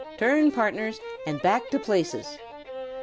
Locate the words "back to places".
1.43-2.39